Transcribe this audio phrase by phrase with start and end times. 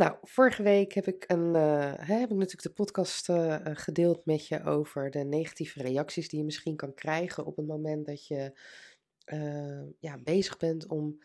[0.00, 4.48] Nou, vorige week heb ik, een, uh, heb ik natuurlijk de podcast uh, gedeeld met
[4.48, 8.58] je over de negatieve reacties die je misschien kan krijgen op het moment dat je
[9.98, 11.22] ja, bezig bent om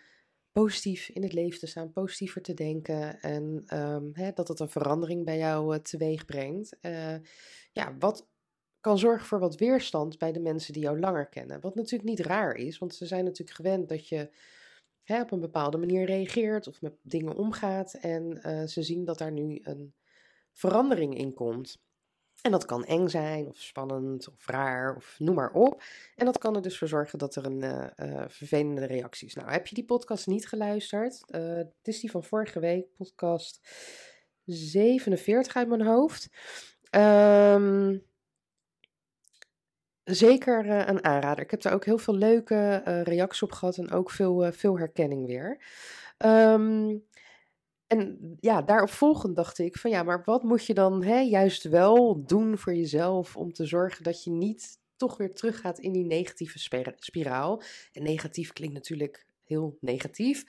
[0.51, 4.69] positief in het leven te staan, positiever te denken en um, hè, dat het een
[4.69, 6.77] verandering bij jou teweeg brengt.
[7.71, 8.27] ja, wat
[8.79, 11.61] kan zorgen voor wat weerstand bij de mensen die jou langer kennen.
[11.61, 14.29] Wat natuurlijk niet raar is, want ze zijn natuurlijk gewend dat je
[15.07, 17.93] op een bepaalde manier reageert of met dingen omgaat.
[17.93, 19.93] En uh, ze zien dat daar nu een
[20.51, 21.83] verandering in komt.
[22.41, 25.83] En dat kan eng zijn, of spannend, of raar, of noem maar op.
[26.15, 29.33] En dat kan er dus voor zorgen dat er een uh, uh, vervelende reactie is.
[29.33, 31.23] Nou, heb je die podcast niet geluisterd?
[31.27, 33.59] het is die van vorige week, podcast
[34.45, 36.29] 47 uit mijn hoofd.
[36.91, 38.03] Um,
[40.05, 41.43] zeker uh, een aanrader.
[41.43, 44.51] Ik heb daar ook heel veel leuke uh, reacties op gehad en ook veel, uh,
[44.51, 45.59] veel herkenning weer.
[46.17, 47.03] Um,
[47.87, 51.63] en ja, daarop volgend dacht ik van ja, maar wat moet je dan hè, juist
[51.63, 56.05] wel doen voor jezelf om te zorgen dat je niet toch weer teruggaat in die
[56.05, 56.59] negatieve
[56.95, 57.61] spiraal.
[57.91, 60.43] En negatief klinkt natuurlijk heel negatief.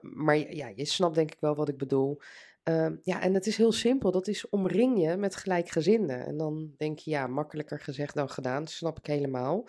[0.00, 2.20] Maar ja, je snapt denk ik wel wat ik bedoel.
[2.68, 4.10] Uh, ja, en het is heel simpel.
[4.10, 6.26] Dat is omring je met gelijkgezinden.
[6.26, 8.66] En dan denk je, ja, makkelijker gezegd dan gedaan.
[8.66, 9.68] snap ik helemaal.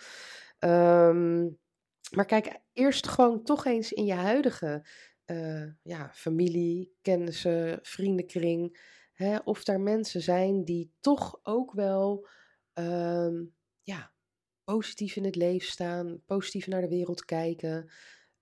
[0.58, 1.58] Um,
[2.14, 4.86] maar kijk eerst gewoon toch eens in je huidige
[5.26, 8.78] uh, ja, familie, kennissen, vriendenkring.
[9.12, 12.28] Hè, of daar mensen zijn die toch ook wel
[13.82, 14.12] ja,
[14.64, 16.22] positief in het leven staan.
[16.26, 17.90] Positief naar de wereld kijken.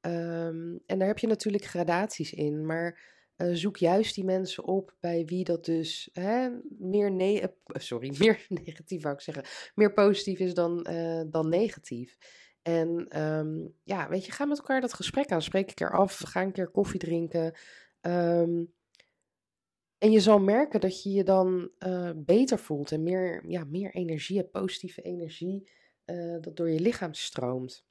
[0.06, 2.66] Um, en daar heb je natuurlijk gradaties in.
[2.66, 6.48] Maar uh, zoek juist die mensen op bij wie dat dus hè,
[6.78, 7.46] meer, ne uh,
[7.90, 9.44] sorry, meer negatief wou ik zeggen,
[9.74, 12.16] meer positief is dan, uh, dan negatief.
[12.62, 15.42] En um, ja, weet je, ga met elkaar dat gesprek aan.
[15.42, 17.54] Spreek een keer af, ga een keer koffie drinken.
[18.00, 18.72] Um,
[19.98, 21.70] en je zal merken dat je je dan
[22.16, 25.70] beter voelt en meer, ja, meer energie positieve energie,
[26.40, 27.84] dat door je lichaam stroomt.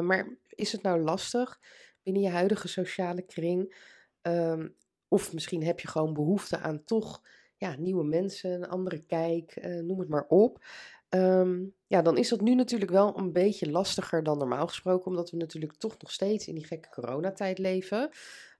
[0.00, 1.60] Maar is het nou lastig
[2.02, 3.76] binnen je huidige sociale kring?
[4.22, 4.76] Um,
[5.08, 7.22] of misschien heb je gewoon behoefte aan toch
[7.56, 10.64] ja, nieuwe mensen, een andere kijk, uh, noem het maar op.
[11.08, 15.30] Um, ja, dan is dat nu natuurlijk wel een beetje lastiger dan normaal gesproken, omdat
[15.30, 18.10] we natuurlijk toch nog steeds in die gekke coronatijd leven.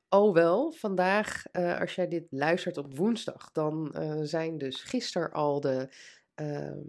[0.09, 5.89] Alhoewel, vandaag, uh, als jij dit luistert op woensdag, dan zijn dus gisteren al de
[6.35, 6.81] ehm,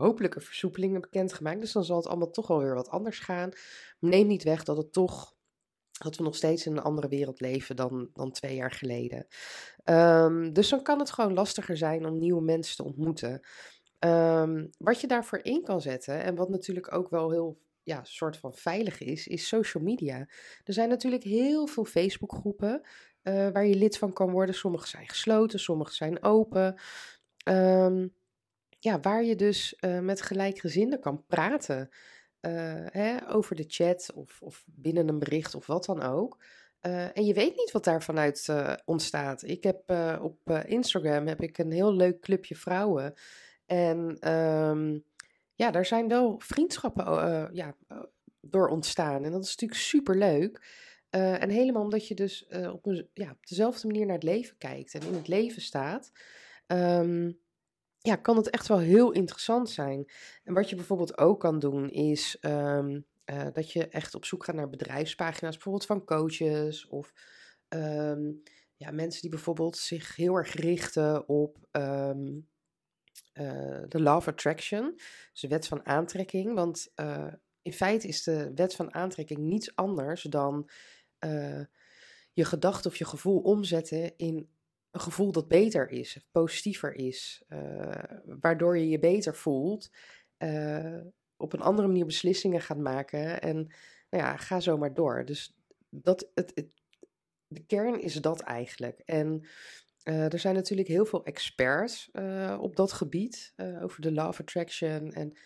[0.00, 1.60] hopelijke versoepelingen bekendgemaakt.
[1.60, 3.50] Dus dan zal het allemaal toch alweer wat anders gaan.
[3.98, 5.34] Neem niet weg dat het toch
[6.02, 9.26] dat we nog steeds in een andere wereld leven dan, dan twee jaar geleden.
[9.84, 13.46] Um, dus dan kan het gewoon lastiger zijn om nieuwe mensen te ontmoeten.
[13.98, 18.36] Um, wat je daarvoor in kan zetten, en wat natuurlijk ook wel heel ja, soort
[18.36, 20.18] van veilig is, is social media.
[20.64, 22.80] Er zijn natuurlijk heel veel Facebookgroepen
[23.22, 24.54] uh, waar je lid van kan worden.
[24.54, 26.80] Sommige zijn gesloten, sommige zijn open.
[27.48, 28.14] Um,
[28.80, 31.88] ja, waar je dus uh, met gelijkgezinden kan praten.
[32.40, 32.52] Uh,
[32.86, 36.42] hè, over de chat of, of, binnen een bericht of wat dan ook.
[36.82, 38.48] Uh, en je weet niet wat daar vanuit
[38.84, 39.42] ontstaat.
[39.42, 43.14] Ik heb op Instagram heb ik een heel leuk clubje vrouwen.
[43.66, 45.04] En um,
[45.54, 47.04] ja, daar zijn wel vriendschappen
[47.52, 47.76] ja,
[48.40, 49.24] door ontstaan.
[49.24, 50.66] En dat is natuurlijk super leuk.
[51.10, 54.94] en helemaal omdat je dus op, een, ja, op dezelfde manier naar het leven kijkt
[54.94, 56.12] en in het leven staat.
[56.66, 57.40] Um,
[58.02, 60.10] ja, kan het echt wel heel interessant zijn.
[60.44, 64.44] En wat je bijvoorbeeld ook kan doen, is um, uh, dat je echt op zoek
[64.44, 67.12] gaat naar bedrijfspagina's, bijvoorbeeld van coaches of
[67.68, 68.42] um,
[68.76, 72.48] ja, mensen die bijvoorbeeld zich heel erg richten op um,
[73.34, 74.92] uh, de Law of Attraction,
[75.32, 76.54] dus de wet van aantrekking.
[76.54, 77.32] Want uh,
[77.62, 80.70] in feite is de wet van aantrekking niets anders dan
[82.32, 84.48] je gedachte of je gevoel omzetten in
[84.90, 87.92] een gevoel dat beter is, positiever is, uh,
[88.24, 89.90] waardoor je je beter voelt,
[90.38, 91.00] uh,
[91.36, 93.56] op een andere manier beslissingen gaat maken en
[94.10, 95.24] nou ja, ga zo maar door.
[95.24, 95.56] Dus
[95.88, 96.68] dat, het, het
[97.46, 99.02] de kern is dat eigenlijk.
[99.04, 99.46] En
[100.04, 102.10] uh, er zijn natuurlijk heel veel experts
[102.58, 105.12] op dat gebied, over de Law Attraction.
[105.12, 105.36] En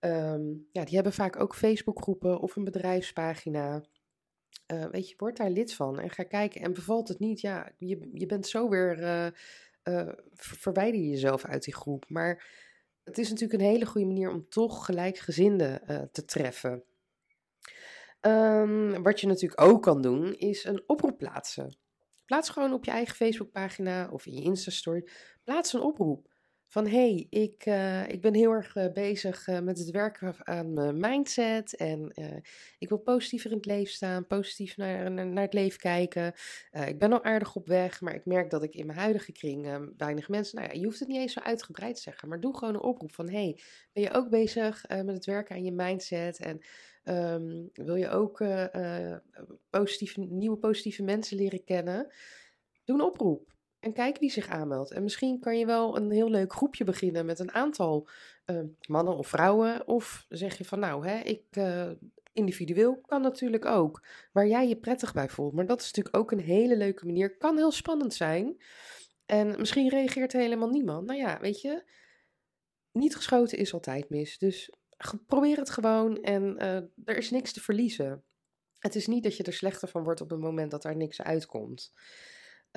[0.00, 3.84] um, ja, die hebben vaak ook Facebookgroepen of een bedrijfspagina.
[4.72, 6.60] Uh, weet je, word daar lid van en ga kijken.
[6.60, 9.26] En bevalt het niet, ja, je, je bent zo weer uh,
[9.84, 12.04] uh, verwijder je jezelf uit die groep.
[12.08, 12.44] Maar
[13.04, 15.80] het is natuurlijk een hele goede manier om toch gelijkgezinden
[16.12, 16.84] te treffen.
[18.20, 21.76] Um, wat je natuurlijk ook kan doen, is een oproep plaatsen.
[22.24, 25.08] Plaats gewoon op je eigen Facebookpagina of in je Insta-story.
[25.44, 26.35] Plaats een oproep.
[26.68, 30.72] Van hey, ik, uh, ik ben heel erg uh, bezig uh, met het werken aan
[30.72, 31.76] mijn mindset.
[31.76, 32.12] En
[32.78, 36.34] ik wil positiever in het leven staan, positief naar, naar, het leven kijken.
[36.86, 39.90] ik ben al aardig op weg, maar ik merk dat ik in mijn huidige kring
[39.96, 40.58] weinig mensen.
[40.58, 42.80] Nou ja, je hoeft het niet eens zo uitgebreid te zeggen, maar doe gewoon een
[42.80, 43.60] oproep van hey,
[43.92, 46.38] ben je ook bezig met het werken aan je mindset?
[46.38, 46.60] En
[47.04, 48.40] um, wil je ook
[50.14, 52.12] nieuwe positieve mensen leren kennen?
[52.84, 53.55] Doe een oproep.
[53.86, 54.90] En kijk wie zich aanmeldt.
[54.90, 58.08] En misschien kan je wel een heel leuk groepje beginnen met een aantal
[58.46, 59.88] uh, mannen of vrouwen.
[59.88, 61.90] Of zeg je van nou, hè, ik, uh,
[62.32, 64.06] individueel kan natuurlijk ook.
[64.32, 65.52] Waar jij je prettig bij voelt.
[65.52, 67.36] Maar dat is natuurlijk ook een hele leuke manier.
[67.36, 68.56] Kan heel spannend zijn.
[69.26, 71.06] En misschien reageert helemaal niemand.
[71.06, 71.84] Nou ja, weet je,
[72.92, 74.38] niet geschoten is altijd mis.
[74.38, 74.72] Dus
[75.26, 76.74] probeer het gewoon en uh,
[77.04, 78.24] er is niks te verliezen.
[78.78, 81.22] Het is niet dat je er slechter van wordt op het moment dat er niks
[81.22, 81.92] uitkomt.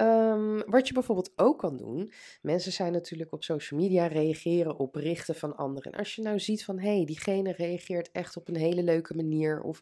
[0.02, 2.12] Um, wat je bijvoorbeeld ook kan doen,
[2.42, 5.92] mensen zijn natuurlijk op social media reageren op berichten van anderen.
[5.92, 9.16] En als je nou ziet van hé, hey, diegene reageert echt op een hele leuke
[9.16, 9.82] manier of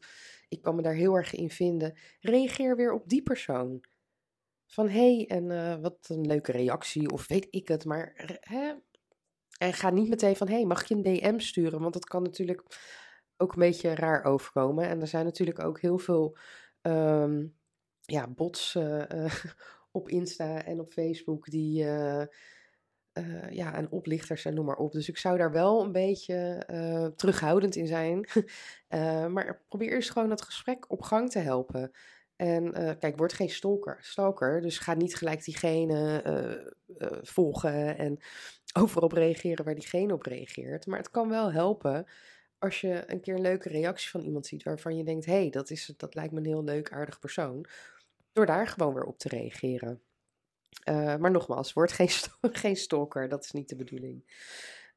[0.49, 3.83] ik kan me daar heel erg in vinden, reageer weer op die persoon.
[4.65, 8.73] Van hé, hey, en uh, wat een leuke reactie of weet ik het, maar hè?
[9.57, 11.81] En ga niet meteen van hé, hey, mag je een DM sturen?
[11.81, 12.63] Want dat kan natuurlijk
[13.37, 14.87] ook een beetje raar overkomen.
[14.87, 16.37] En er zijn natuurlijk ook heel veel
[16.81, 17.55] um,
[18.01, 19.33] ja, bots uh, uh,
[19.97, 21.83] op Insta en op Facebook die.
[21.83, 22.23] Uh,
[23.13, 24.91] uh, ja, en oplichters en noem maar op.
[24.91, 28.27] Dus ik zou daar wel een beetje uh, terughoudend in zijn.
[29.33, 31.91] maar probeer eerst gewoon het gesprek op gang te helpen.
[32.35, 34.61] En kijk, word geen stalker, stalker.
[34.61, 36.23] Dus ga niet gelijk diegene
[37.21, 38.17] volgen en
[38.81, 40.85] overal op reageren waar diegene op reageert.
[40.85, 42.05] Maar het kan wel helpen
[42.59, 45.49] als je een keer een leuke reactie van iemand ziet waarvan je denkt: hé, hey,
[45.49, 47.65] dat, is, dat lijkt me een heel leuk, aardig persoon
[48.37, 50.01] door daar gewoon weer op te reageren.
[50.89, 52.09] Uh, maar nogmaals, word geen,
[52.63, 54.23] geen stalker, dat is niet de bedoeling.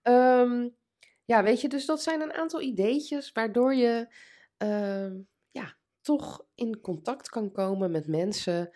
[0.03, 0.77] Um,
[1.25, 4.15] ja, weet je, dus dat zijn een aantal ideetjes waardoor je
[4.63, 5.13] uh,
[5.51, 8.71] ja, toch in contact kan komen met mensen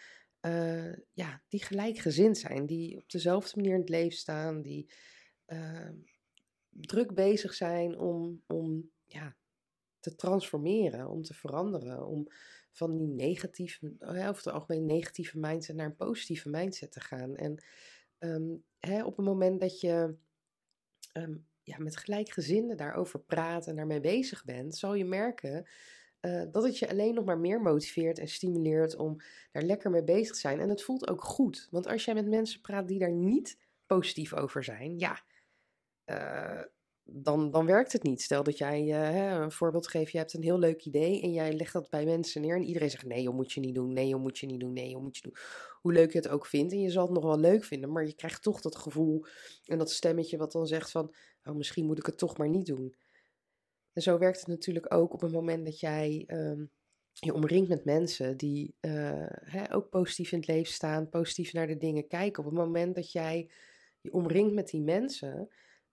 [0.46, 4.92] uh, ja, die gelijkgezind zijn, die op dezelfde manier in het leven staan, die
[5.44, 5.94] ehm,
[6.68, 9.36] druk bezig zijn om, om ja,
[10.00, 12.28] te transformeren, om te veranderen, om
[12.74, 17.36] van die negatieve, over het algemeen negatieve mindset naar een positieve mindset te gaan.
[17.36, 17.64] En
[18.18, 20.14] um, hè, op het moment dat je
[21.12, 25.68] um, ja, met gelijkgezinden daarover praat en daarmee bezig bent, zal je merken
[26.20, 29.16] uh, dat het je alleen nog maar meer motiveert en stimuleert om
[29.52, 30.60] daar lekker mee bezig te zijn.
[30.60, 34.34] En het voelt ook goed, want als jij met mensen praat die daar niet positief
[34.34, 35.22] over zijn, ja,
[36.06, 36.62] uh,
[37.04, 38.22] dan, dan werkt het niet.
[38.22, 41.52] Stel dat jij uh, een voorbeeld geeft, je hebt een heel leuk idee en jij
[41.52, 44.08] legt dat bij mensen neer en iedereen zegt nee joh, moet je niet doen, nee
[44.08, 45.36] joh, moet je niet doen, nee joh, moet je doen.
[45.80, 48.06] Hoe leuk je het ook vindt en je zal het nog wel leuk vinden, maar
[48.06, 49.26] je krijgt toch dat gevoel
[49.64, 51.14] en dat stemmetje wat dan zegt van,
[51.44, 52.94] oh, misschien moet ik het toch maar niet doen.
[53.92, 56.70] En zo werkt het natuurlijk ook op het moment dat jij um,
[57.12, 61.66] je omringt met mensen die uh, hè, ook positief in het leven staan, positief naar
[61.66, 62.44] de dingen kijken.
[62.44, 63.50] Op het moment dat jij
[64.00, 65.48] je omringt met die mensen,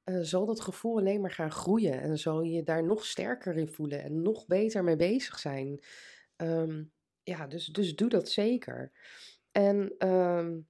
[0.06, 3.68] uh, zal dat gevoel alleen maar gaan groeien en zal je daar nog sterker in
[3.68, 5.84] voelen en nog beter mee bezig zijn.
[6.38, 6.92] Um,
[7.24, 8.92] ja, dus, dus doe dat zeker.
[9.52, 10.68] En um,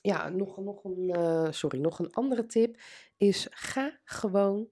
[0.00, 2.80] ja, nog, nog, een, uh, sorry, nog een andere tip
[3.16, 4.68] is ga gewoon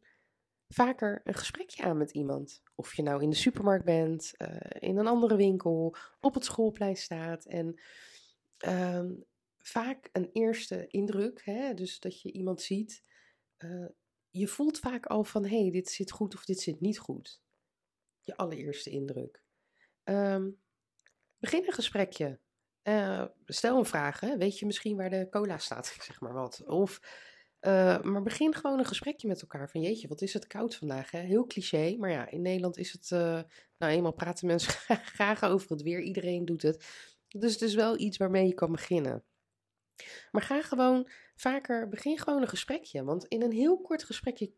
[0.69, 2.62] vaker een gesprekje aan met iemand.
[2.75, 6.97] Of je nou in de supermarkt bent, uh, in een andere winkel, op het schoolplein
[6.97, 7.45] staat.
[7.45, 7.81] En
[8.67, 9.25] um,
[9.59, 13.03] vaak een eerste indruk, hè, dus dat je iemand ziet
[13.64, 13.87] uh,
[14.31, 17.42] je voelt vaak al van hé, hey, dit zit goed of dit zit niet goed.
[18.21, 19.42] Je allereerste indruk.
[20.04, 20.61] Um,
[21.38, 22.38] begin een gesprekje.
[22.83, 24.21] Uh, stel een vraag.
[24.21, 24.37] Hè?
[24.37, 25.87] Weet je misschien waar de cola staat?
[26.07, 26.62] Zeg maar wat.
[26.66, 27.00] Of,
[27.61, 29.71] uh, maar begin gewoon een gesprekje met elkaar.
[29.71, 31.11] Van jeetje, wat is het koud vandaag?
[31.11, 31.19] Hè?
[31.21, 31.97] Heel cliché.
[31.99, 33.11] Maar ja, in Nederland is het.
[33.78, 34.73] nou, eenmaal praten mensen
[35.16, 36.00] graag over het weer.
[36.00, 36.85] Iedereen doet het.
[37.28, 39.25] Dus het is wel iets waarmee je kan beginnen.
[40.31, 43.05] Maar ga gewoon vaker, begin gewoon een gesprekje.
[43.05, 44.53] Want in een heel kort gesprekje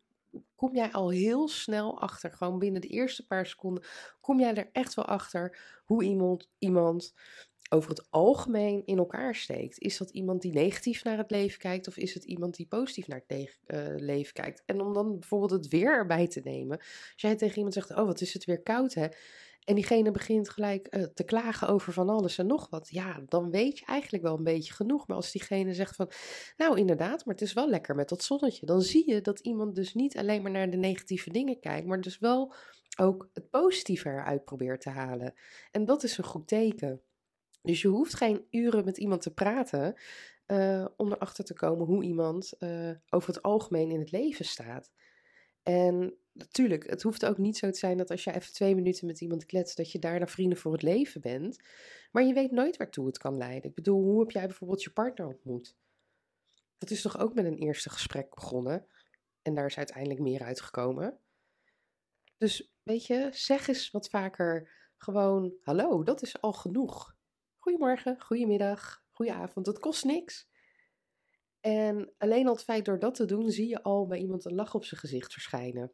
[0.55, 2.33] kom jij al heel snel achter.
[2.33, 3.85] Gewoon binnen de eerste paar seconden
[4.21, 7.15] kom jij er echt wel achter hoe iemand, iemand
[7.71, 9.79] over het algemeen in elkaar steekt.
[9.79, 13.07] Is dat iemand die negatief naar het leven kijkt of is het iemand die positief
[13.07, 14.63] naar het uh, leven kijkt?
[14.67, 16.79] En om dan bijvoorbeeld het weer erbij te nemen.
[16.79, 19.07] Als jij tegen iemand zegt, oh wat is het weer koud hè.
[19.65, 22.89] En diegene begint gelijk eh, te klagen over van alles en nog wat.
[22.91, 25.07] Ja, dan weet je eigenlijk wel een beetje genoeg.
[25.07, 26.11] Maar als diegene zegt van,
[26.57, 28.67] nou inderdaad, maar het is wel lekker met dat zonnetje.
[28.67, 32.01] Dan zie je dat iemand dus niet alleen maar naar de negatieve dingen kijkt, maar
[32.01, 32.55] dus wel
[32.99, 35.35] ook het positieve eruit probeert te halen.
[35.71, 37.03] En dat is een goed teken.
[37.63, 39.95] Dus je hoeft geen uren met iemand te praten
[40.47, 44.93] uh, om erachter te komen hoe iemand uh, over het algemeen in het leven staat.
[45.63, 49.07] En natuurlijk, het hoeft ook niet zo te zijn dat als je even twee minuten
[49.07, 51.63] met iemand kletst, dat je daarna vrienden voor het leven bent.
[52.13, 53.71] Maar je weet nooit waartoe het kan leiden.
[53.71, 55.77] Ik bedoel, hoe heb jij bijvoorbeeld je partner ontmoet?
[56.79, 58.87] Dat is toch ook met een eerste gesprek begonnen?
[59.43, 61.19] En daar is uiteindelijk meer uitgekomen.
[62.39, 67.17] Dus weet je, zeg eens wat vaker gewoon hallo, dat is al genoeg.
[67.57, 70.49] Goedemorgen, goedemiddag, goedenavond, dat kost niks.
[71.61, 74.55] En alleen al het feit door dat te doen, zie je al bij iemand een
[74.55, 75.93] lach op zijn gezicht verschijnen.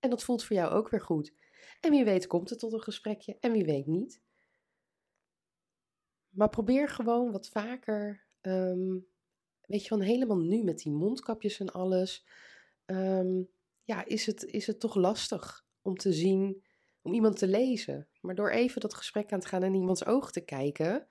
[0.00, 1.32] En dat voelt voor jou ook weer goed.
[1.80, 4.22] En wie weet komt het tot een gesprekje en wie weet niet.
[6.28, 9.06] Maar probeer gewoon wat vaker, um,
[9.66, 12.26] weet je, van helemaal nu met die mondkapjes en alles.
[12.86, 13.48] Um,
[13.82, 16.64] ja, is het, is het toch lastig om te zien,
[17.02, 18.08] om iemand te lezen.
[18.20, 21.06] Maar door even dat gesprek aan te gaan en iemands ogen te kijken,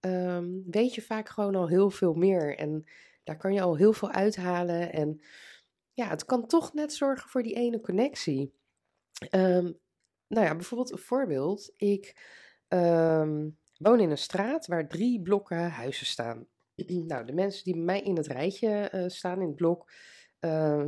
[0.00, 2.58] um, weet je vaak gewoon al heel veel meer.
[2.58, 2.84] En
[3.24, 4.92] daar kan je al heel veel uithalen.
[4.92, 5.20] En
[5.94, 8.54] ja, het kan toch net zorgen voor die ene connectie.
[9.30, 9.78] Um,
[10.28, 11.72] nou ja, bijvoorbeeld een voorbeeld.
[11.76, 12.16] Ik
[12.68, 16.46] um, woon in een straat waar drie blokken huizen staan.
[17.06, 19.90] nou, de mensen die bij mij in het rijtje uh, staan, in het blok,
[20.40, 20.84] uh,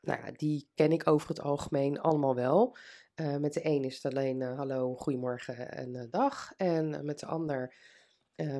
[0.00, 2.76] nou ja, die ken ik over het algemeen allemaal wel.
[3.14, 6.52] Uh, met de een is het alleen uh, hallo, goedemorgen en dag.
[6.56, 7.74] En met de ander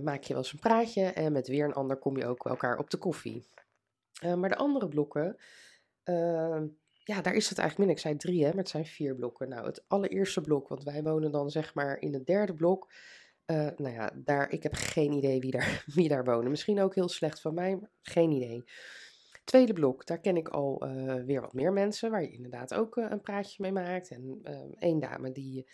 [0.02, 1.04] maak je wel eens een praatje.
[1.04, 3.48] En met weer een ander kom je ook elkaar op de koffie.
[4.36, 5.36] maar de andere blokken,
[7.04, 7.96] ja, daar is het eigenlijk min.
[7.96, 9.48] Ik zei drie, hè, maar het zijn vier blokken.
[9.48, 12.92] Nou, het allereerste blok, want wij wonen dan zeg maar in het derde blok.
[13.46, 16.50] nou ja, daar, ik heb geen idee wie daar, wie daar wonen.
[16.50, 18.64] Misschien ook heel slecht van mij, maar geen idee.
[19.44, 22.96] Tweede blok, daar ken ik al uh, weer wat meer mensen, waar je inderdaad ook
[22.96, 24.10] uh, een praatje mee maakt.
[24.10, 24.40] En
[24.78, 25.66] één dame die,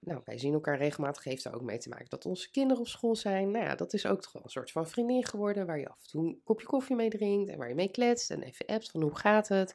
[0.00, 2.88] nou, wij zien elkaar regelmatig, heeft er ook mee te maken dat onze kinderen op
[2.88, 3.50] school zijn.
[3.50, 6.02] Nou ja, dat is ook toch wel een soort van vriendin geworden, waar je af
[6.02, 8.90] en toe een kopje koffie mee drinkt en waar je mee kletst en even appt
[8.90, 9.74] van hoe gaat het.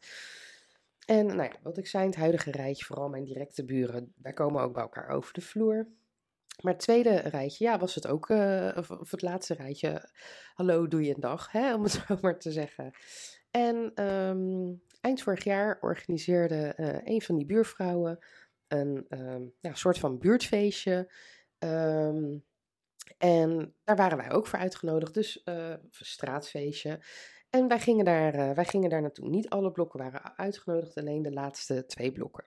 [1.05, 4.61] En nou ja, wat ik zei, het huidige rijtje, vooral mijn directe buren, wij komen
[4.61, 5.87] ook bij elkaar over de vloer.
[6.61, 10.09] Maar het tweede rijtje, ja, was het ook, uh, of, het laatste rijtje,
[10.53, 12.91] hallo, doe je een dag, hè, om het zo maar te zeggen.
[13.51, 18.19] En um, eind vorig jaar organiseerde uh, een van die buurvrouwen
[18.67, 21.11] een um, ja, soort van buurtfeestje.
[21.59, 22.45] Um,
[23.17, 26.99] en daar waren wij ook voor uitgenodigd, dus uh, een straatfeestje.
[27.49, 29.29] En wij gingen, daar, uh, wij gingen daar naartoe.
[29.29, 32.45] Niet alle blokken waren uitgenodigd, alleen de laatste twee blokken.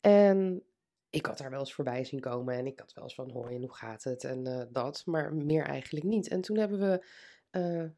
[0.00, 0.62] En
[1.10, 3.54] ik had daar wel eens voorbij zien komen en ik had wel eens van hoi
[3.54, 6.28] en hoe gaat het en uh, dat, maar meer eigenlijk niet.
[6.28, 7.04] En toen hebben we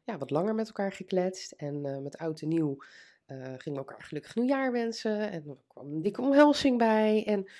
[0.03, 2.77] ja, wat langer met elkaar gekletst en met oud en nieuw
[3.25, 7.23] gingen we elkaar gelukkig nieuwjaar wensen en er kwam een dikke omhelzing bij.
[7.25, 7.51] En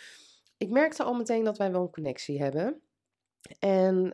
[0.58, 2.82] ik merkte al meteen dat wij wel een connectie hebben.
[3.60, 4.06] En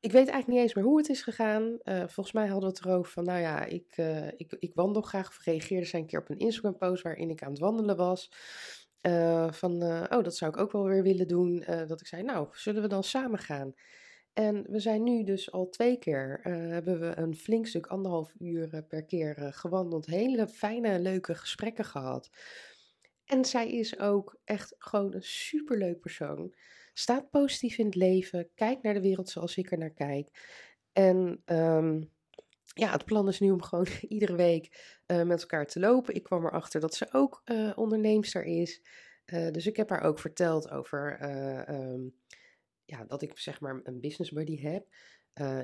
[0.00, 1.78] ik weet eigenlijk niet eens meer hoe het is gegaan.
[1.84, 3.96] volgens mij hadden we het erover van, nou ja, ik,
[4.36, 7.42] ik, ik wandel graag of reageerde zij een keer op een Instagram post waarin ik
[7.42, 8.30] aan het wandelen was.
[9.02, 11.64] Uh, van, uh, oh, dat zou ik ook wel weer willen doen.
[11.68, 13.74] Uh, dat ik zei, nou, zullen we dan samen gaan?
[14.32, 18.84] En we zijn nu dus al twee keer, hebben we een flink stuk, anderhalf uur
[18.88, 20.06] per keer gewandeld.
[20.06, 22.30] Hele fijne, leuke gesprekken gehad.
[23.24, 26.54] En zij is ook echt gewoon een superleuk persoon.
[26.92, 30.30] Staat positief in het leven, kijkt naar de wereld zoals ik er naar kijk.
[30.92, 32.10] En um,
[32.74, 36.14] ja, het plan is nu om gewoon iedere week met elkaar te lopen.
[36.14, 37.42] Ik kwam erachter dat ze ook
[37.74, 38.82] onderneemster is.
[39.24, 41.18] Dus ik heb haar ook verteld over
[41.70, 42.14] um,
[42.92, 44.86] ja, dat ik zeg maar een business buddy heb.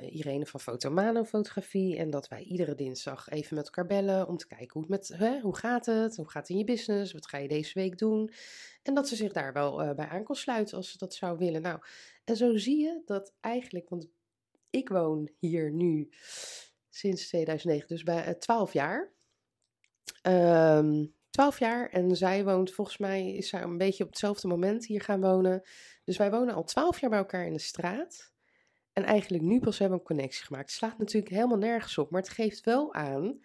[0.00, 1.96] Irene van Fotomano Fotografie.
[1.96, 5.18] En dat wij iedere dinsdag even met elkaar bellen om te kijken hoe, het met,
[5.18, 6.16] hè, hoe gaat het?
[6.16, 7.12] Hoe gaat het in je business?
[7.12, 8.30] Wat ga je deze week doen?
[8.82, 11.62] En dat ze zich daar wel bij aan kon sluiten als ze dat zou willen.
[11.62, 11.80] Nou,
[12.24, 14.08] en zo zie je dat eigenlijk, want
[14.70, 16.08] ik woon hier nu
[16.90, 19.12] sinds 2009, dus bij uh, 12 jaar.
[20.22, 24.86] Um, 12 jaar en zij woont, volgens mij is zij een beetje op hetzelfde moment
[24.86, 25.62] hier gaan wonen.
[26.04, 28.32] Dus wij wonen al 12 jaar bij elkaar in de straat.
[28.92, 30.68] En eigenlijk nu pas hebben we een connectie gemaakt.
[30.68, 33.40] Het slaat natuurlijk helemaal nergens op, maar het geeft wel aan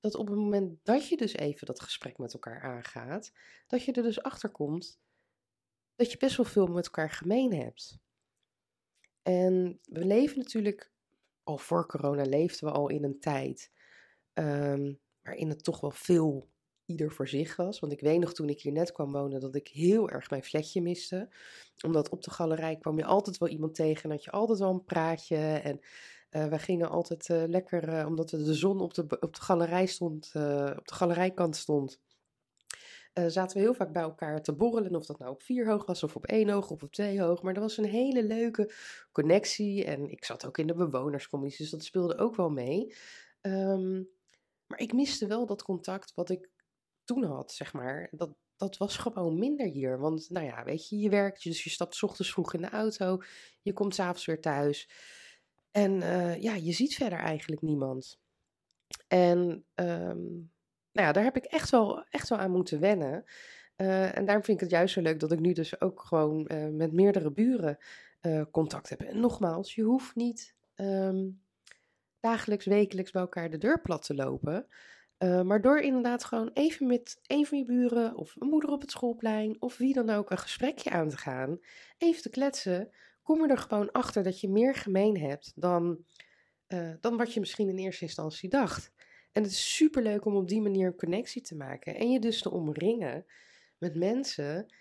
[0.00, 3.32] dat op het moment dat je dus even dat gesprek met elkaar aangaat,
[3.66, 5.00] dat je er dus achter komt
[5.98, 7.98] dat je best wel veel met elkaar gemeen hebt.
[9.22, 10.92] En we leven natuurlijk
[11.42, 13.72] al voor corona leefden we al in een tijd
[14.34, 16.48] um, waarin het toch wel veel
[16.84, 17.80] ieder voor zich was.
[17.80, 20.44] Want ik weet nog toen ik hier net kwam wonen dat ik heel erg mijn
[20.44, 21.28] flatje miste.
[21.84, 24.70] Omdat op de galerij kwam je altijd wel iemand tegen en had je altijd wel
[24.70, 25.36] een praatje.
[25.36, 25.80] En
[26.30, 29.86] uh, wij gingen altijd uh, lekker, uh, omdat de zon op de, op de galerij
[29.86, 30.26] stond,
[30.76, 32.00] op de galerijkant stond.
[33.12, 34.94] zaten we heel vaak bij elkaar te borrelen.
[34.94, 37.42] Of dat nou op vier hoog was, of op één hoog, of op twee hoog.
[37.42, 38.72] Maar er was een hele leuke
[39.12, 39.84] connectie.
[39.84, 42.94] En ik zat ook in de bewonerscommissie, dus dat speelde ook wel mee.
[43.42, 44.08] Um,
[44.68, 46.50] maar ik miste wel dat contact wat ik
[47.04, 48.08] toen had, zeg maar.
[48.10, 49.98] Dat, dat was gewoon minder hier.
[49.98, 53.22] Want, nou ja, weet je, je werkt, dus je stapt ochtends vroeg in de auto.
[53.62, 54.90] Je komt s'avonds weer thuis.
[55.70, 58.20] En uh, ja, je ziet verder eigenlijk niemand.
[59.08, 59.38] En
[59.74, 60.52] um,
[60.92, 63.24] nou ja, daar heb ik echt wel, echt wel aan moeten wennen.
[63.76, 66.50] Uh, en daarom vind ik het juist zo leuk dat ik nu dus ook gewoon
[66.52, 67.78] uh, met meerdere buren
[68.50, 69.00] contact heb.
[69.00, 71.42] En nogmaals, je hoeft niet um,
[72.20, 74.66] dagelijks, wekelijks bij elkaar de deur plat te lopen.
[75.18, 78.80] Uh, maar door inderdaad gewoon even met een van je buren of een moeder op
[78.80, 81.58] het schoolplein of wie dan ook een gesprekje aan te gaan,
[81.98, 82.90] even te kletsen,
[83.22, 86.04] kom je er gewoon achter dat je meer gemeen hebt dan,
[86.68, 88.92] uh, dan wat je misschien in eerste instantie dacht.
[89.32, 92.20] En het is super leuk om op die manier een connectie te maken en je
[92.20, 93.26] dus te omringen
[93.78, 94.74] met mensen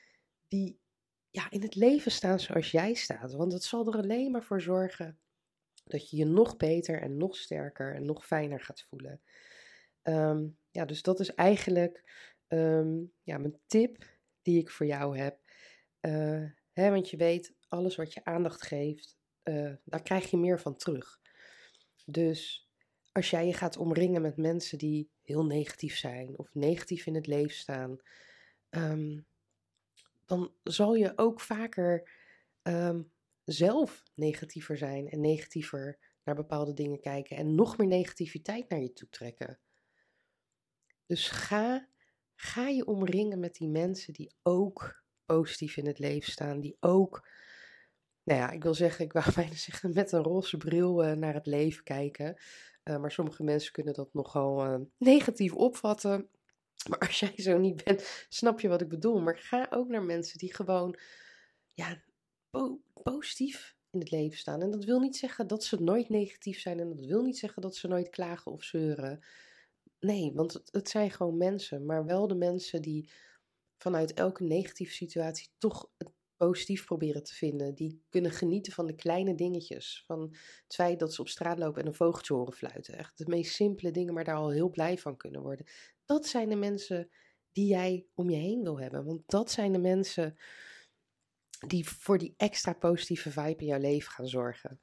[0.48, 0.80] die
[1.30, 3.34] ja, in het leven staan zoals jij staat.
[3.34, 5.20] Want het zal er alleen maar voor zorgen
[5.90, 9.22] dat je je nog beter en nog sterker en nog fijner gaat voelen.
[10.04, 12.04] Um, ja, dus dat is eigenlijk
[12.48, 14.06] um, ja, mijn tip
[14.42, 15.40] die ik voor jou heb.
[16.02, 20.60] Uh, hè, want je weet, alles wat je aandacht geeft, uh, daar krijg je meer
[20.60, 21.20] van terug.
[22.06, 22.70] Dus
[23.12, 27.28] als jij je gaat omringen met mensen die heel negatief zijn of negatief in het
[27.28, 27.98] leven staan,
[28.70, 29.26] um,
[30.26, 32.10] dan zal je ook vaker
[33.52, 38.94] zelf negatiever zijn en negatiever naar bepaalde dingen kijken en nog meer negativiteit naar je
[38.94, 39.60] toe trekken.
[41.06, 41.90] Dus ga,
[42.36, 47.28] ga je omringen met die mensen die ook positief in het leven staan, die ook,
[48.24, 51.34] nou ja, ik wil zeggen, ik wou bijna zeggen, met een roze bril uh, naar
[51.34, 52.38] het leven kijken.
[52.84, 56.30] Uh, maar sommige mensen kunnen dat nogal uh, negatief opvatten.
[56.90, 59.22] Maar als jij zo niet bent, snap je wat ik bedoel.
[59.22, 60.98] Maar ga ook naar mensen die gewoon,
[61.74, 62.04] ja,
[62.50, 64.62] po positief in het leven staan.
[64.62, 66.80] En dat wil niet zeggen dat ze nooit negatief zijn.
[66.80, 69.26] En dat wil niet zeggen dat ze nooit klagen of zeuren.
[70.00, 71.86] Nee, want het, het zijn gewoon mensen.
[71.86, 73.12] Maar wel de mensen die
[73.78, 77.76] vanuit elke negatieve situatie toch het positief proberen te vinden.
[77.76, 80.04] Die kunnen genieten van de kleine dingetjes.
[80.06, 80.22] Van
[80.64, 82.98] het feit dat ze op straat lopen en een vogeltje horen fluiten.
[82.98, 85.66] Echt de meest simpele dingen, maar daar al heel blij van kunnen worden.
[86.06, 87.10] Dat zijn de mensen
[87.52, 89.06] die jij om je heen wil hebben.
[89.06, 90.38] Want dat zijn de mensen
[91.68, 94.80] die voor die extra positieve vibe in jouw leven gaan zorgen.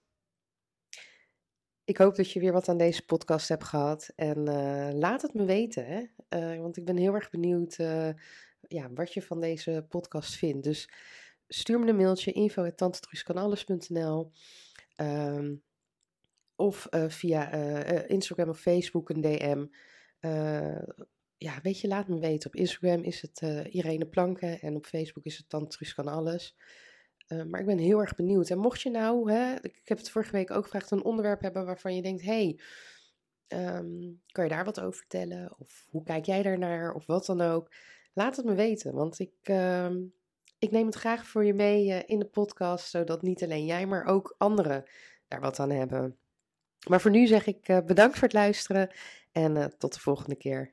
[1.85, 4.13] Ik hoop dat je weer wat aan deze podcast hebt gehad.
[4.17, 6.03] En uh, laat het me weten, hè?
[6.55, 8.11] Uh, want ik ben heel erg benieuwd uh,
[8.69, 10.65] ja, wat je van deze podcast vindt.
[10.65, 10.91] Dus
[11.49, 14.33] stuur me een mailtje info.tantetruuskanalles.nl
[14.97, 15.63] um,
[16.57, 17.53] Of via
[18.07, 19.67] Instagram of Facebook een DM.
[21.37, 22.47] Ja, weet je, laat me weten.
[22.47, 26.57] Op Instagram is het Irene Planken en op Facebook is het Tantetruus kan alles.
[27.29, 28.51] Uh, maar ik ben heel erg benieuwd.
[28.51, 31.65] En mocht je nou, hè, ik heb het vorige week ook gevraagd, een onderwerp hebben
[31.65, 32.61] waarvan je denkt: hey,
[33.49, 35.55] um, kan je daar wat over vertellen?
[35.59, 36.95] Of hoe kijk jij daarnaar?
[36.95, 37.73] Of wat dan ook.
[38.13, 39.91] Laat het me weten, want ik, uh,
[40.59, 43.87] ik neem het graag voor je mee uh, in de podcast, zodat niet alleen jij,
[43.87, 44.85] maar ook anderen
[45.29, 46.17] daar wat aan hebben.
[46.89, 48.91] Maar voor nu zeg ik uh, bedankt voor het luisteren
[49.33, 50.73] en tot de volgende keer.